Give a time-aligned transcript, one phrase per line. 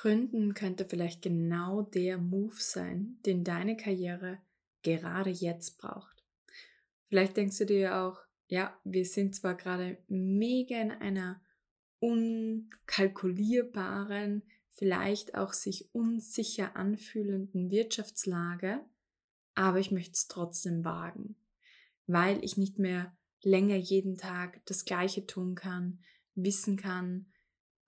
[0.00, 4.38] Gründen könnte vielleicht genau der Move sein, den deine Karriere
[4.80, 6.24] gerade jetzt braucht.
[7.10, 8.16] Vielleicht denkst du dir auch,
[8.48, 11.42] ja, wir sind zwar gerade mega in einer
[11.98, 18.80] unkalkulierbaren, vielleicht auch sich unsicher anfühlenden Wirtschaftslage,
[19.54, 21.36] aber ich möchte es trotzdem wagen,
[22.06, 25.98] weil ich nicht mehr länger jeden Tag das Gleiche tun kann,
[26.34, 27.29] wissen kann,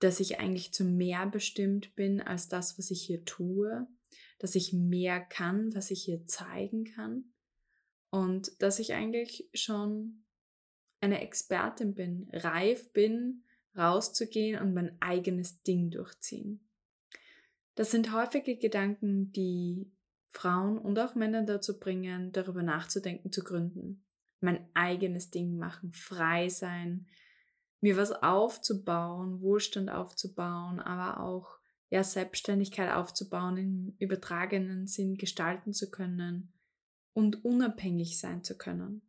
[0.02, 3.86] dass ich eigentlich zu mehr bestimmt bin als das, was ich hier tue,
[4.40, 7.32] dass ich mehr kann, was ich hier zeigen kann
[8.10, 10.24] und dass ich eigentlich schon
[11.00, 13.44] eine Expertin bin, reif bin,
[13.76, 16.68] rauszugehen und mein eigenes Ding durchziehen.
[17.76, 19.90] Das sind häufige Gedanken, die
[20.26, 24.04] Frauen und auch Männer dazu bringen, darüber nachzudenken, zu gründen.
[24.40, 27.06] Mein eigenes Ding machen, frei sein,
[27.82, 31.58] mir was aufzubauen, Wohlstand aufzubauen, aber auch
[31.90, 36.54] ja, Selbstständigkeit aufzubauen, im übertragenen Sinn gestalten zu können
[37.12, 39.02] und unabhängig sein zu können.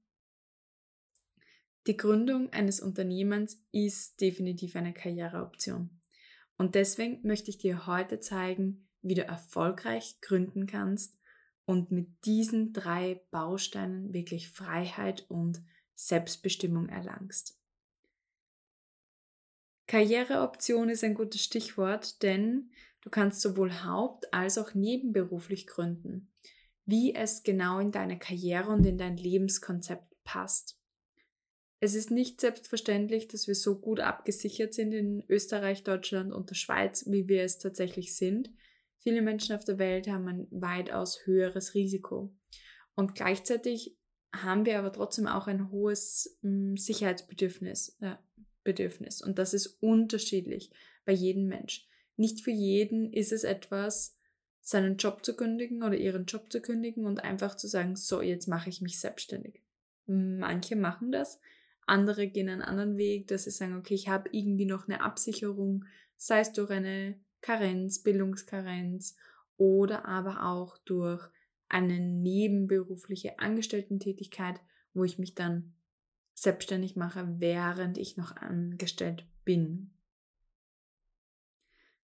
[1.86, 6.02] Die Gründung eines Unternehmens ist definitiv eine Karriereoption.
[6.58, 11.18] Und deswegen möchte ich dir heute zeigen, wie du erfolgreich gründen kannst
[11.66, 15.62] und mit diesen drei Bausteinen wirklich Freiheit und
[15.94, 17.63] Selbstbestimmung erlangst.
[19.94, 26.32] Karriereoption ist ein gutes Stichwort, denn du kannst sowohl haupt- als auch nebenberuflich gründen,
[26.84, 30.80] wie es genau in deine Karriere und in dein Lebenskonzept passt.
[31.80, 36.56] Es ist nicht selbstverständlich, dass wir so gut abgesichert sind in Österreich, Deutschland und der
[36.56, 38.52] Schweiz, wie wir es tatsächlich sind.
[38.98, 42.36] Viele Menschen auf der Welt haben ein weitaus höheres Risiko.
[42.96, 43.96] Und gleichzeitig
[44.36, 47.96] haben wir aber trotzdem auch ein hohes hm, Sicherheitsbedürfnis.
[48.64, 49.22] Bedürfnis.
[49.22, 50.72] Und das ist unterschiedlich
[51.06, 51.88] bei jedem Mensch.
[52.16, 54.18] Nicht für jeden ist es etwas,
[54.62, 58.48] seinen Job zu kündigen oder ihren Job zu kündigen und einfach zu sagen, so, jetzt
[58.48, 59.62] mache ich mich selbstständig.
[60.06, 61.40] Manche machen das,
[61.86, 65.86] andere gehen einen anderen Weg, dass sie sagen, okay, ich habe irgendwie noch eine Absicherung,
[66.16, 69.18] sei es durch eine Karenz, Bildungskarenz
[69.58, 71.22] oder aber auch durch
[71.68, 74.62] eine nebenberufliche Angestellten-Tätigkeit,
[74.94, 75.74] wo ich mich dann
[76.34, 79.92] selbstständig mache, während ich noch angestellt bin.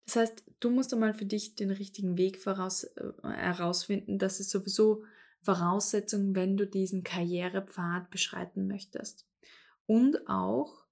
[0.07, 4.19] Das heißt, du musst einmal für dich den richtigen Weg voraus, äh, herausfinden.
[4.19, 5.05] Das ist sowieso
[5.43, 9.27] Voraussetzung, wenn du diesen Karrierepfad beschreiten möchtest
[9.87, 10.85] und auch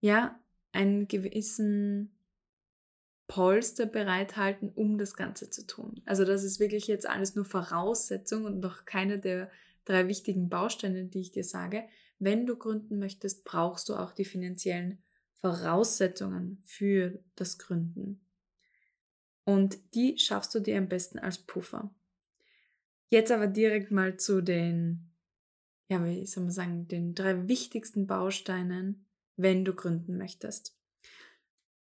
[0.00, 0.38] ja
[0.72, 2.12] einen gewissen
[3.28, 6.02] Polster bereithalten, um das Ganze zu tun.
[6.06, 9.50] Also das ist wirklich jetzt alles nur Voraussetzung und noch keine der
[9.84, 11.84] drei wichtigen Bausteine, die ich dir sage.
[12.18, 15.02] Wenn du gründen möchtest, brauchst du auch die finanziellen
[15.34, 18.20] Voraussetzungen für das Gründen.
[19.44, 21.94] Und die schaffst du dir am besten als Puffer.
[23.08, 25.08] Jetzt aber direkt mal zu den
[25.88, 29.06] ja, wie soll man sagen, den drei wichtigsten Bausteinen,
[29.36, 30.77] wenn du gründen möchtest.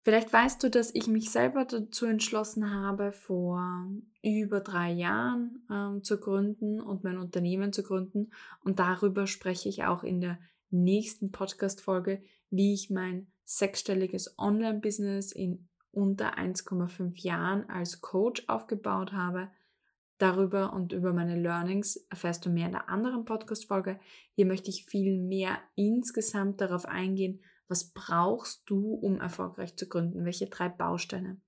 [0.08, 3.90] Vielleicht weißt du, dass ich mich selber dazu entschlossen habe, vor
[4.24, 8.32] über drei Jahren ähm, zu gründen und mein Unternehmen zu gründen.
[8.64, 15.68] Und darüber spreche ich auch in der nächsten Podcast-Folge, wie ich mein sechsstelliges Online-Business in
[15.92, 19.50] unter 1,5 Jahren als Coach aufgebaut habe
[20.18, 24.00] Darüber und über meine Learnings erfährst du mehr in der anderen Podcast-Folge.
[24.34, 30.26] Hier möchte ich viel mehr insgesamt darauf eingehen, was brauchst du, um erfolgreich zu gründen?
[30.26, 31.42] Welche drei Bausteine?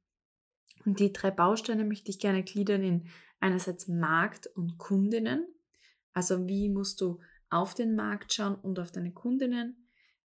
[0.86, 3.08] Und die drei Bausteine möchte ich gerne gliedern in
[3.40, 5.48] einerseits Markt und Kundinnen.
[6.14, 7.20] Also wie musst du
[7.50, 9.88] auf den Markt schauen und auf deine Kundinnen?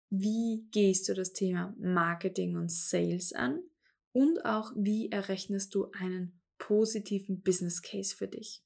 [0.09, 3.61] Wie gehst du das Thema Marketing und Sales an?
[4.11, 8.63] Und auch wie errechnest du einen positiven Business Case für dich.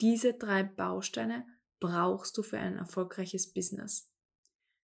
[0.00, 1.44] Diese drei Bausteine
[1.80, 4.11] brauchst du für ein erfolgreiches Business.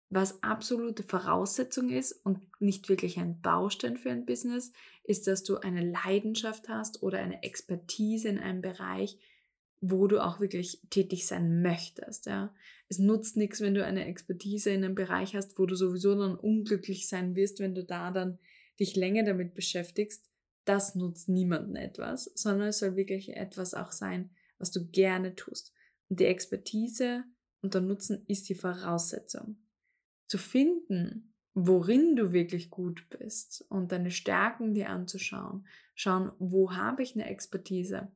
[0.09, 4.73] Was absolute Voraussetzung ist und nicht wirklich ein Baustein für ein Business,
[5.05, 9.19] ist, dass du eine Leidenschaft hast oder eine Expertise in einem Bereich,
[9.81, 12.27] wo du auch wirklich tätig sein möchtest.
[12.27, 12.55] Ja.
[12.89, 16.37] Es nutzt nichts, wenn du eine Expertise in einem Bereich hast, wo du sowieso dann
[16.37, 18.39] unglücklich sein wirst, wenn du da dann
[18.79, 20.29] dich länger damit beschäftigst,
[20.65, 25.73] das nutzt niemandem etwas, sondern es soll wirklich etwas auch sein, was du gerne tust.
[26.09, 27.25] Und die Expertise
[27.63, 29.57] und der Nutzen ist die Voraussetzung.
[30.27, 37.03] Zu finden, worin du wirklich gut bist und deine Stärken dir anzuschauen, schauen, wo habe
[37.03, 38.13] ich eine Expertise.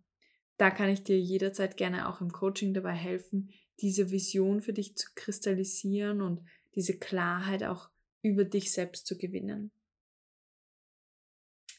[0.59, 4.97] Da kann ich dir jederzeit gerne auch im Coaching dabei helfen, diese Vision für dich
[4.97, 6.43] zu kristallisieren und
[6.75, 7.89] diese Klarheit auch
[8.23, 9.71] über dich selbst zu gewinnen.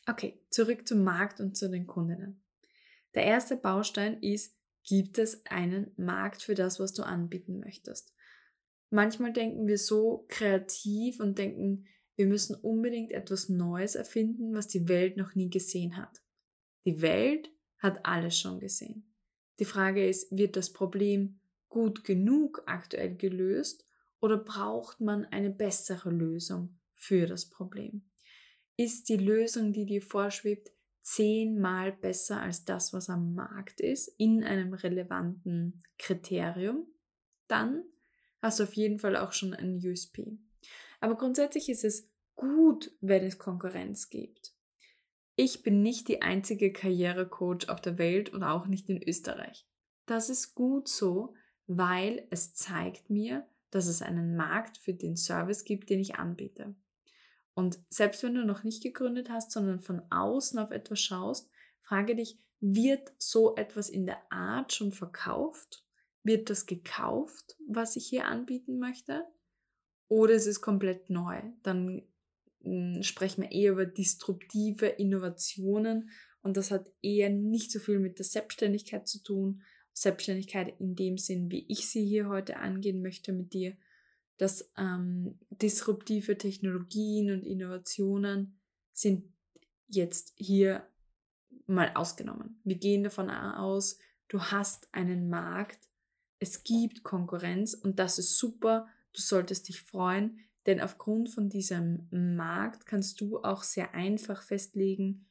[0.07, 2.44] Okay, zurück zum Markt und zu den Kundinnen.
[3.13, 8.16] Der erste Baustein ist, gibt es einen Markt für das, was du anbieten möchtest?
[8.92, 14.88] Manchmal denken wir so kreativ und denken, wir müssen unbedingt etwas Neues erfinden, was die
[14.90, 16.22] Welt noch nie gesehen hat.
[16.86, 17.50] Die Welt
[17.80, 19.16] hat alles schon gesehen.
[19.60, 21.40] Die Frage ist, wird das Problem
[21.70, 23.88] gut genug aktuell gelöst
[24.20, 28.12] oder braucht man eine bessere Lösung für das Problem?
[28.76, 30.70] Ist die Lösung, die dir vorschwebt,
[31.02, 36.88] zehnmal besser als das, was am Markt ist, in einem relevanten Kriterium?
[37.48, 37.84] Dann
[38.42, 40.38] hast du auf jeden Fall auch schon ein USP.
[41.00, 44.54] Aber grundsätzlich ist es gut, wenn es Konkurrenz gibt.
[45.36, 49.66] Ich bin nicht die einzige Karrierecoach auf der Welt und auch nicht in Österreich.
[50.06, 51.34] Das ist gut so,
[51.68, 56.76] weil es zeigt mir, dass es einen Markt für den Service gibt, den ich anbiete.
[57.54, 61.50] Und selbst wenn du noch nicht gegründet hast, sondern von außen auf etwas schaust,
[61.82, 65.86] frage dich, wird so etwas in der Art schon verkauft?
[66.24, 69.26] Wird das gekauft, was ich hier anbieten möchte?
[70.08, 71.42] Oder ist es komplett neu?
[71.64, 72.04] Dann
[72.64, 76.10] hm, sprechen wir eher über disruptive Innovationen
[76.44, 79.62] und das hat eher nicht so viel mit der Selbstständigkeit zu tun.
[79.94, 83.76] Selbstständigkeit in dem Sinn, wie ich sie hier heute angehen möchte mit dir,
[84.38, 88.60] dass ähm, disruptive Technologien und Innovationen
[88.92, 89.32] sind
[89.88, 90.88] jetzt hier
[91.68, 92.60] mal ausgenommen.
[92.64, 95.91] Wir gehen davon aus, du hast einen Markt,
[96.42, 102.08] es gibt Konkurrenz und das ist super, du solltest dich freuen, denn aufgrund von diesem
[102.12, 105.28] Markt kannst du auch sehr einfach festlegen,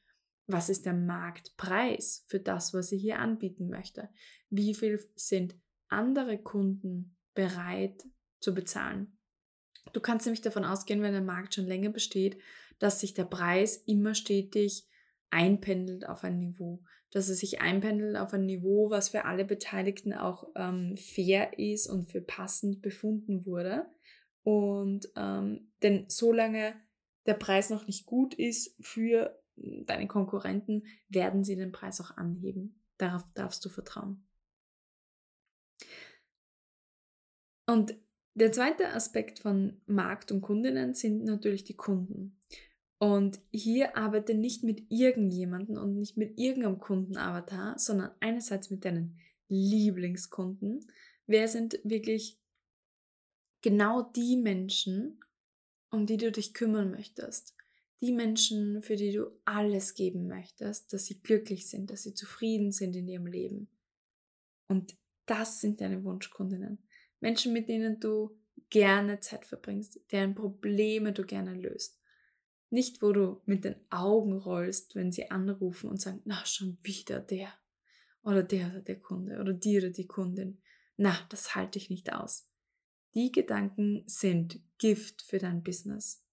[0.47, 4.09] was ist der Marktpreis für das, was ich hier anbieten möchte.
[4.51, 5.57] Wie viel sind
[5.89, 8.05] andere Kunden bereit
[8.39, 9.19] zu bezahlen?
[9.93, 12.41] Du kannst nämlich davon ausgehen, wenn der Markt schon länger besteht,
[12.79, 14.87] dass sich der Preis immer stetig
[15.31, 16.85] einpendelt auf ein Niveau.
[17.11, 21.89] Dass er sich einpendelt auf ein Niveau, was für alle Beteiligten auch ähm, fair ist
[21.89, 23.87] und für passend befunden wurde.
[24.43, 26.75] Und ähm, denn solange
[27.27, 32.83] der Preis noch nicht gut ist für deine Konkurrenten, werden sie den Preis auch anheben.
[32.97, 34.27] Darauf darfst du vertrauen.
[37.67, 37.95] Und
[38.35, 42.39] der zweite Aspekt von Markt und Kundinnen sind natürlich die Kunden.
[43.01, 49.19] Und hier arbeite nicht mit irgendjemandem und nicht mit irgendeinem Kundenavatar, sondern einerseits mit deinen
[49.49, 50.87] Lieblingskunden.
[51.27, 52.39] Wer sind wirklich
[53.63, 55.19] genau die Menschen,
[55.91, 57.55] um die du dich kümmern möchtest.
[58.03, 62.71] Die Menschen, für die du alles geben möchtest, dass sie glücklich sind, dass sie zufrieden
[62.71, 63.69] sind in ihrem Leben.
[64.69, 64.95] Und
[65.25, 66.79] das sind deine Wunschkundinnen.
[67.21, 68.39] Menschen, mit denen du
[68.69, 72.00] gerne Zeit verbringst, deren Probleme du gerne löst.
[72.71, 77.21] Nicht, wo du mit den Augen rollst, wenn sie anrufen und sagen, na, schon wieder
[77.21, 77.53] der
[78.23, 80.63] oder der oder der Kunde oder die oder die Kundin.
[80.97, 82.49] Na, das halte ich nicht aus.
[83.15, 86.25] Die Gedanken sind Gift für dein Business.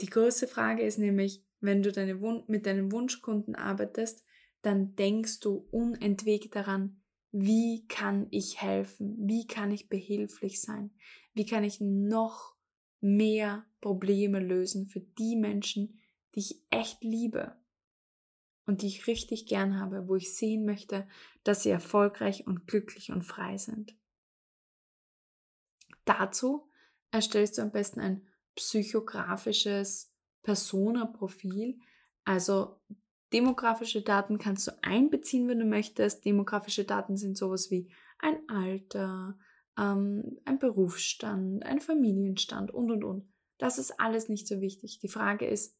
[0.00, 2.14] Die große Frage ist nämlich, wenn du deine
[2.46, 4.24] mit deinen Wunschkunden arbeitest,
[4.62, 7.00] dann denkst du unentwegt daran,
[7.32, 9.16] wie kann ich helfen?
[9.18, 10.90] Wie kann ich behilflich sein?
[11.34, 12.55] Wie kann ich noch
[13.06, 16.00] mehr Probleme lösen für die Menschen,
[16.34, 17.56] die ich echt liebe
[18.66, 21.06] und die ich richtig gern habe, wo ich sehen möchte,
[21.44, 23.96] dass sie erfolgreich und glücklich und frei sind.
[26.04, 26.68] Dazu
[27.10, 31.78] erstellst du am besten ein psychografisches Persona-Profil.
[32.24, 32.80] Also
[33.32, 36.24] demografische Daten kannst du einbeziehen, wenn du möchtest.
[36.24, 39.38] Demografische Daten sind sowas wie ein Alter,
[39.78, 43.32] ähm, ein Berufsstand, ein Familienstand und, und, und.
[43.58, 44.98] Das ist alles nicht so wichtig.
[45.00, 45.76] Die Frage ist,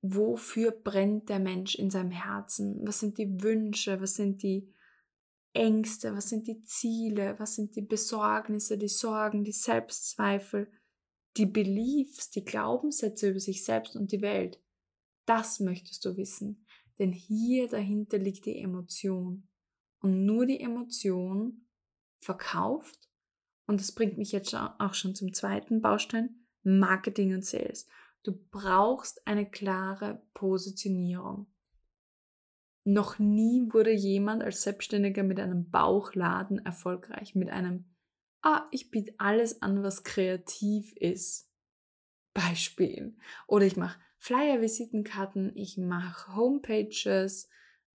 [0.00, 2.80] wofür brennt der Mensch in seinem Herzen?
[2.86, 4.00] Was sind die Wünsche?
[4.00, 4.72] Was sind die
[5.58, 10.70] Ängste, was sind die Ziele, was sind die Besorgnisse, die Sorgen, die Selbstzweifel,
[11.36, 14.60] die Beliefs, die Glaubenssätze über sich selbst und die Welt.
[15.26, 16.64] Das möchtest du wissen,
[16.98, 19.48] denn hier dahinter liegt die Emotion.
[20.00, 21.67] Und nur die Emotion
[22.20, 23.08] verkauft.
[23.66, 27.86] Und das bringt mich jetzt auch schon zum zweiten Baustein, Marketing und Sales.
[28.22, 31.46] Du brauchst eine klare Positionierung.
[32.84, 37.84] Noch nie wurde jemand als Selbstständiger mit einem Bauchladen erfolgreich, mit einem,
[38.42, 41.50] ah, ich biete alles an, was kreativ ist.
[42.32, 43.16] Beispiel.
[43.46, 47.48] Oder ich mache Flyer-Visitenkarten, ich mache Homepages,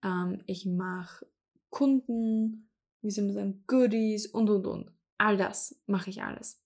[0.04, 1.26] ähm, ich mache
[1.70, 2.71] Kunden,
[3.02, 4.92] wie soll man sagen, Goodies und und und.
[5.18, 6.62] All das mache ich alles.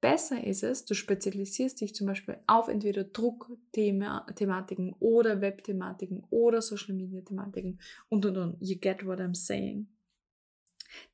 [0.00, 6.94] Besser ist es, du spezialisierst dich zum Beispiel auf entweder Druckthematiken oder Webthematiken oder Social
[6.94, 7.78] Media Thematiken
[8.08, 8.56] und und und.
[8.60, 9.88] You get what I'm saying.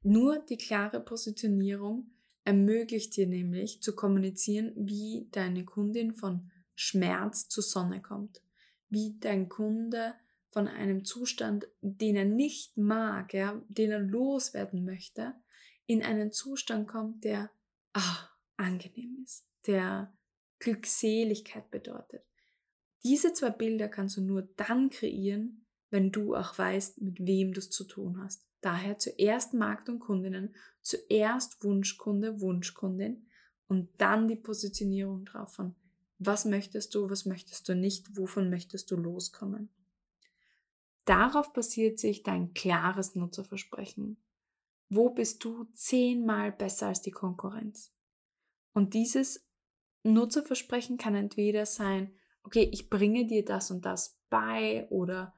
[0.02, 2.12] Nur die klare Positionierung
[2.44, 8.40] ermöglicht dir nämlich zu kommunizieren, wie deine Kundin von Schmerz zur Sonne kommt,
[8.88, 10.14] wie dein Kunde
[10.56, 15.34] von einem Zustand, den er nicht mag, ja, den er loswerden möchte,
[15.84, 17.50] in einen Zustand kommt, der
[17.92, 20.16] ah, angenehm ist, der
[20.58, 22.22] Glückseligkeit bedeutet.
[23.04, 27.58] Diese zwei Bilder kannst du nur dann kreieren, wenn du auch weißt, mit wem du
[27.58, 28.46] es zu tun hast.
[28.62, 33.26] Daher zuerst Markt und Kundinnen, zuerst Wunschkunde, Wunschkundin
[33.68, 35.74] und dann die Positionierung drauf von,
[36.18, 39.68] was möchtest du, was möchtest du nicht, wovon möchtest du loskommen.
[41.06, 44.18] Darauf basiert sich dein klares Nutzerversprechen.
[44.88, 47.94] Wo bist du zehnmal besser als die Konkurrenz?
[48.72, 49.48] Und dieses
[50.02, 55.32] Nutzerversprechen kann entweder sein, okay, ich bringe dir das und das bei oder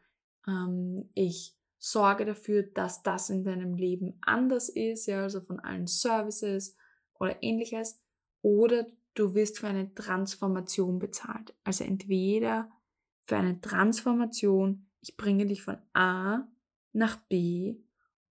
[0.47, 5.87] ähm, ich sorge dafür, dass das in deinem Leben anders ist, ja, also von allen
[5.87, 6.77] Services
[7.19, 8.03] oder ähnliches.
[8.43, 11.55] Oder du wirst für eine Transformation bezahlt.
[11.65, 12.71] Also entweder
[13.27, 16.49] für eine Transformation, ich bringe dich von A
[16.93, 17.77] nach B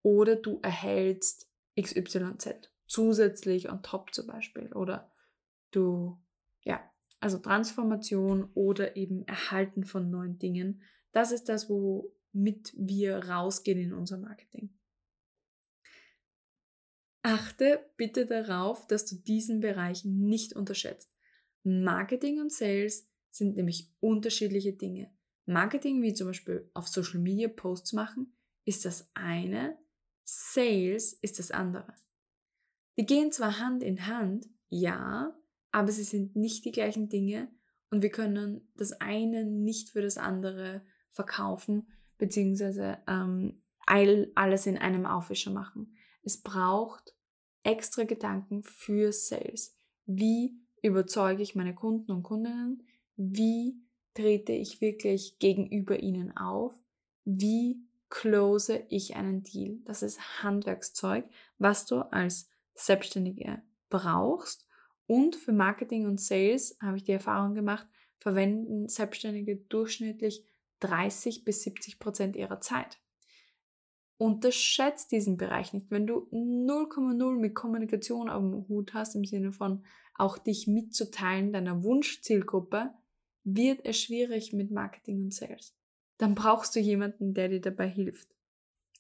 [0.02, 5.12] oder du erhältst XYZ zusätzlich on top zum Beispiel oder
[5.72, 6.18] du,
[6.64, 6.82] ja,
[7.20, 10.82] also Transformation oder eben Erhalten von neuen Dingen.
[11.12, 14.74] Das ist das, womit wir rausgehen in unser Marketing.
[17.24, 21.12] Achte bitte darauf, dass du diesen Bereich nicht unterschätzt.
[21.64, 25.12] Marketing und Sales sind nämlich unterschiedliche Dinge.
[25.48, 28.34] Marketing, wie zum Beispiel auf Social Media Posts machen,
[28.66, 29.78] ist das eine,
[30.26, 31.94] Sales ist das andere.
[33.00, 35.34] Die gehen zwar Hand in Hand, ja,
[35.72, 37.50] aber sie sind nicht die gleichen Dinge
[37.90, 41.88] und wir können das eine nicht für das andere verkaufen,
[42.18, 45.96] beziehungsweise ähm, alles in einem Aufwischer machen.
[46.24, 47.16] Es braucht
[47.64, 49.78] extra Gedanken für Sales.
[50.06, 52.84] Wie überzeuge ich meine Kunden und Kundinnen?
[53.16, 53.80] Wie
[54.18, 56.74] trete ich wirklich gegenüber ihnen auf?
[57.24, 59.78] Wie close ich einen Deal?
[59.86, 61.26] Das ist Handwerkszeug,
[61.60, 64.66] was du als Selbstständige brauchst.
[65.06, 70.44] Und für Marketing und Sales habe ich die Erfahrung gemacht, verwenden Selbstständige durchschnittlich
[70.80, 72.98] 30 bis 70 Prozent ihrer Zeit.
[74.18, 75.92] Unterschätzt diesen Bereich nicht.
[75.92, 81.54] Wenn du 0,0 mit Kommunikation auf dem Hut hast, im Sinne von auch dich mitzuteilen,
[81.54, 82.96] deiner Wunschzielgruppe,
[83.56, 85.74] wird es schwierig mit Marketing und Sales.
[86.18, 88.28] Dann brauchst du jemanden, der dir dabei hilft.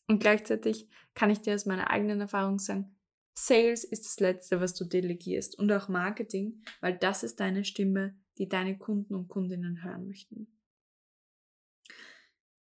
[0.08, 2.96] Und gleichzeitig kann ich dir aus meiner eigenen Erfahrung sagen,
[3.34, 8.18] Sales ist das Letzte, was du delegierst und auch Marketing, weil das ist deine Stimme,
[8.38, 10.48] die deine Kunden und Kundinnen hören möchten.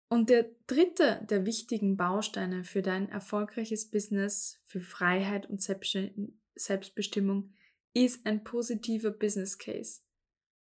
[0.09, 7.55] Und der dritte der wichtigen Bausteine für dein erfolgreiches Business, für Freiheit und Selbstbestimmung
[7.95, 10.03] ist ein positiver Business Case.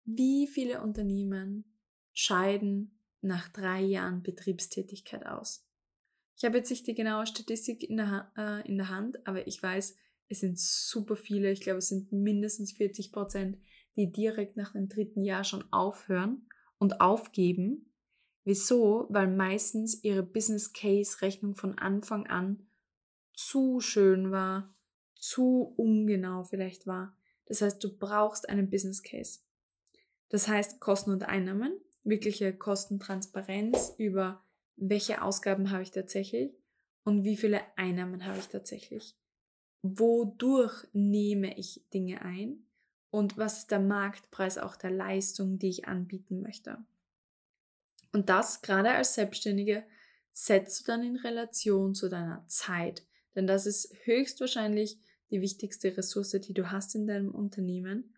[0.04, 1.64] Wie viele Unternehmen
[2.12, 5.66] scheiden nach drei Jahren Betriebstätigkeit aus?
[6.36, 9.62] Ich habe jetzt nicht die genaue Statistik in der, äh, in der Hand, aber ich
[9.62, 9.96] weiß,
[10.28, 11.50] es sind super viele.
[11.52, 13.58] Ich glaube, es sind mindestens 40 Prozent,
[13.96, 17.92] die direkt nach dem dritten Jahr schon aufhören und aufgeben.
[18.44, 19.06] Wieso?
[19.08, 22.66] Weil meistens ihre Business Case Rechnung von Anfang an
[23.32, 24.74] zu schön war,
[25.14, 27.16] zu ungenau vielleicht war.
[27.46, 29.40] Das heißt, du brauchst einen Business Case.
[30.34, 34.42] Das heißt, Kosten und Einnahmen, wirkliche Kostentransparenz über
[34.74, 36.50] welche Ausgaben habe ich tatsächlich
[37.04, 39.14] und wie viele Einnahmen habe ich tatsächlich.
[39.82, 42.66] Wodurch nehme ich Dinge ein
[43.10, 46.78] und was ist der Marktpreis auch der Leistung, die ich anbieten möchte.
[48.12, 49.84] Und das gerade als Selbstständige
[50.32, 54.98] setzt du dann in Relation zu deiner Zeit, denn das ist höchstwahrscheinlich
[55.30, 58.13] die wichtigste Ressource, die du hast in deinem Unternehmen.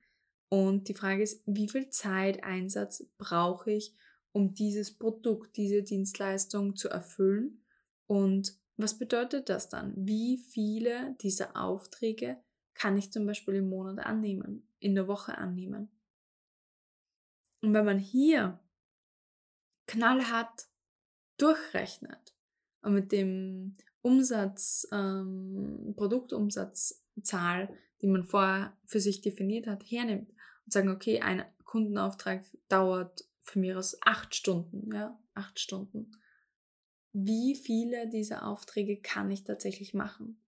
[0.48, 3.94] Und die Frage ist, wie viel Zeiteinsatz brauche ich,
[4.32, 7.64] um dieses Produkt, diese Dienstleistung zu erfüllen.
[8.06, 9.94] Und was bedeutet das dann?
[9.96, 12.36] Wie viele dieser Aufträge
[12.74, 15.90] kann ich zum Beispiel im Monat annehmen, in der Woche annehmen?
[17.62, 18.60] Und wenn man hier
[19.86, 20.68] knallhart
[21.38, 22.34] durchrechnet
[22.82, 25.94] und mit dem Umsatz, ähm,
[27.16, 27.68] Produktumsatzzahl,
[28.02, 30.30] die man vorher für sich definiert hat, hernimmt
[30.64, 36.12] und sagen, okay, ein Kundenauftrag dauert von mir aus acht Stunden, ja, acht Stunden.
[37.12, 40.40] Wie viele dieser Aufträge kann ich tatsächlich machen?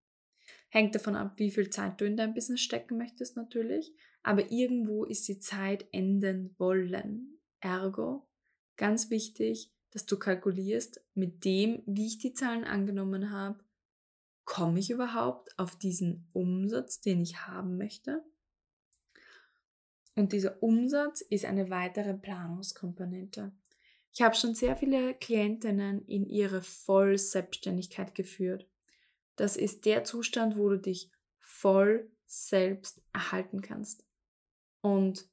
[0.69, 5.05] Hängt davon ab, wie viel Zeit du in dein Business stecken möchtest natürlich, aber irgendwo
[5.05, 7.41] ist die Zeit enden wollen.
[7.61, 8.29] Ergo,
[8.77, 13.65] ganz wichtig, dass du kalkulierst mit dem, wie ich die Zahlen angenommen habe,
[14.49, 18.25] komme ich überhaupt auf diesen Umsatz, den ich haben möchte?
[20.17, 23.53] Und dieser Umsatz ist eine weitere Planungskomponente.
[24.11, 28.67] Ich habe schon sehr viele Klientinnen in ihre Vollselbstständigkeit geführt.
[29.37, 34.07] Das ist der Zustand, wo du dich voll selbst erhalten kannst.
[34.81, 35.29] Und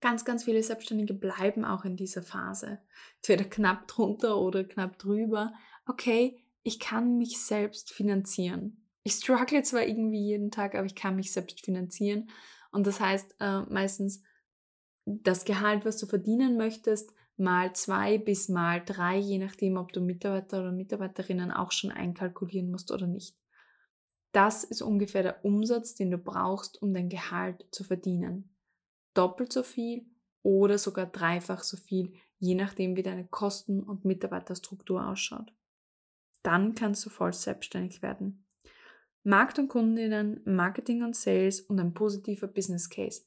[0.00, 2.80] ganz, ganz viele Selbstständige bleiben auch in dieser Phase.
[3.18, 5.54] Entweder knapp drunter oder knapp drüber.
[5.86, 8.84] Okay, ich kann mich selbst finanzieren.
[9.02, 12.28] Ich struggle zwar irgendwie jeden Tag, aber ich kann mich selbst finanzieren.
[12.72, 14.22] Und das heißt äh, meistens,
[15.06, 20.02] das Gehalt, was du verdienen möchtest, mal zwei bis mal drei, je nachdem, ob du
[20.02, 23.34] Mitarbeiter oder Mitarbeiterinnen auch schon einkalkulieren musst oder nicht.
[24.32, 28.54] Das ist ungefähr der Umsatz, den du brauchst, um dein Gehalt zu verdienen.
[29.14, 30.04] Doppelt so viel
[30.42, 35.50] oder sogar dreifach so viel, je nachdem, wie deine Kosten- und Mitarbeiterstruktur ausschaut.
[36.48, 38.42] Dann kannst du voll selbstständig werden.
[39.22, 43.26] Markt und Kundinnen, Marketing und Sales und ein positiver Business Case.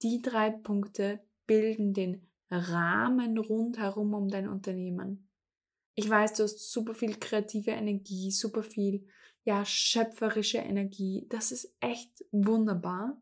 [0.00, 5.28] Die drei Punkte bilden den Rahmen rundherum um dein Unternehmen.
[5.94, 9.06] Ich weiß, du hast super viel kreative Energie, super viel,
[9.42, 11.26] ja, schöpferische Energie.
[11.28, 13.20] Das ist echt wunderbar.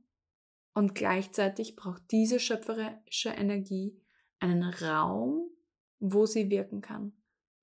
[0.72, 4.00] Und gleichzeitig braucht diese schöpferische Energie
[4.38, 5.50] einen Raum,
[5.98, 7.12] wo sie wirken kann.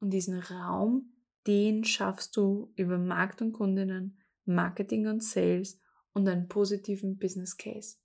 [0.02, 1.14] Und diesen Raum,
[1.48, 5.80] den schaffst du über Markt und Kundinnen, Marketing und Sales
[6.14, 7.98] und einen positiven Business Case,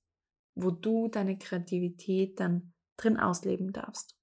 [0.55, 4.17] wo du deine Kreativität dann drin ausleben darfst.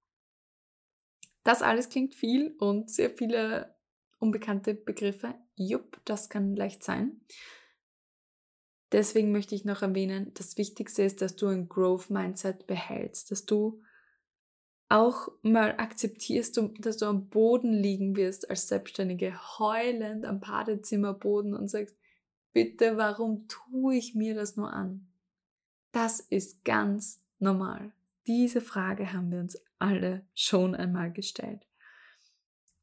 [1.43, 3.75] Das alles klingt viel und sehr viele
[4.19, 5.35] unbekannte Begriffe.
[5.55, 7.21] Jupp, das kann leicht sein.
[8.91, 13.45] Deswegen möchte ich noch erwähnen, das Wichtigste ist, dass du ein Growth Mindset behältst, dass
[13.45, 13.81] du
[14.91, 21.69] auch mal akzeptierst, dass du am Boden liegen wirst als Selbstständige, heulend am Badezimmerboden und
[21.69, 21.95] sagst,
[22.51, 25.07] bitte, warum tue ich mir das nur an?
[25.93, 27.93] Das ist ganz normal.
[28.27, 31.65] Diese Frage haben wir uns alle schon einmal gestellt.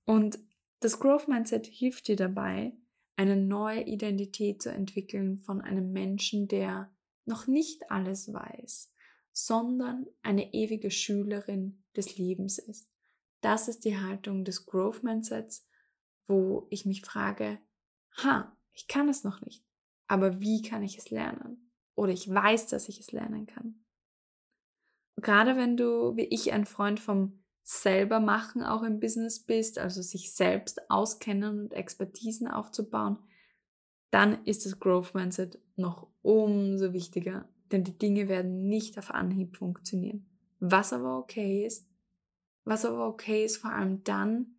[0.04, 0.38] Und
[0.80, 2.72] das Growth Mindset hilft dir dabei,
[3.16, 6.90] eine neue Identität zu entwickeln von einem Menschen, der
[7.26, 8.92] noch nicht alles weiß,
[9.46, 12.88] sondern eine ewige Schülerin des Lebens ist.
[13.40, 15.66] Das ist die Haltung des Growth Mindsets,
[16.26, 17.58] wo ich mich frage,
[18.22, 19.64] ha, ich kann es noch nicht,
[20.06, 21.70] aber wie kann ich es lernen?
[21.94, 23.84] Oder ich weiß, dass ich es lernen kann
[25.20, 30.00] gerade wenn du, wie ich, ein Freund vom selber machen auch im Business bist, also
[30.00, 33.18] sich selbst auskennen und Expertisen aufzubauen,
[34.10, 39.56] dann ist das Growth Mindset noch umso wichtiger, denn die Dinge werden nicht auf Anhieb
[39.56, 40.26] funktionieren.
[40.60, 41.88] Was aber okay ist,
[42.64, 44.58] was aber okay ist vor allem dann,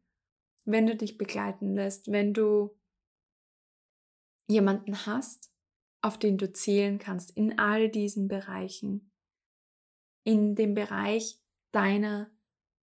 [0.65, 2.75] wenn du dich begleiten lässt, wenn du
[4.47, 5.51] jemanden hast,
[6.01, 9.11] auf den du zählen kannst in all diesen Bereichen,
[10.23, 11.39] in dem Bereich
[11.71, 12.31] deiner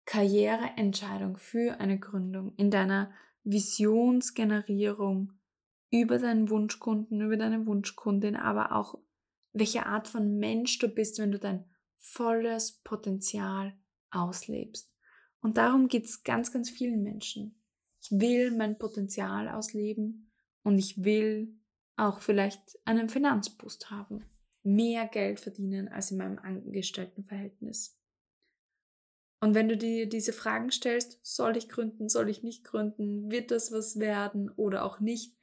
[0.06, 3.12] Karriereentscheidung für eine Gründung, in deiner
[3.43, 5.34] Visionsgenerierung
[5.91, 8.97] über deinen Wunschkunden, über deine Wunschkundin, aber auch
[9.53, 11.65] welche Art von Mensch du bist, wenn du dein
[11.97, 13.73] volles Potenzial
[14.09, 14.91] auslebst.
[15.41, 17.61] Und darum geht es ganz, ganz vielen Menschen.
[18.01, 20.31] Ich will mein Potenzial ausleben
[20.63, 21.55] und ich will
[21.95, 24.25] auch vielleicht einen Finanzboost haben
[24.63, 27.97] mehr Geld verdienen als in meinem Angestelltenverhältnis.
[29.39, 33.49] Und wenn du dir diese Fragen stellst, soll ich gründen, soll ich nicht gründen, wird
[33.49, 35.35] das was werden oder auch nicht,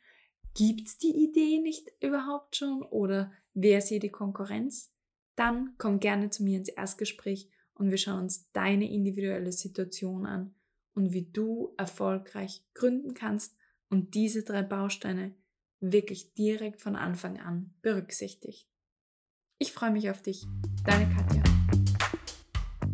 [0.58, 4.92] gibt es die Idee nicht überhaupt schon oder wer ist hier die Konkurrenz?
[5.36, 10.56] Dann komm gerne zu mir ins Erstgespräch und wir schauen uns deine individuelle Situation an
[10.94, 13.56] und wie du erfolgreich gründen kannst
[13.88, 15.32] und diese drei Bausteine
[15.78, 18.68] wirklich direkt von Anfang an berücksichtigt.
[19.58, 20.44] Ich freue mich auf dich.
[20.84, 21.57] Deine Katja.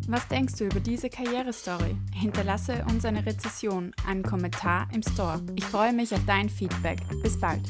[0.07, 1.95] Was denkst du über diese Karrierestory?
[2.13, 5.41] Hinterlasse uns eine Rezession, einen Kommentar im Store.
[5.55, 6.99] Ich freue mich auf dein Feedback.
[7.23, 7.63] Bis bald.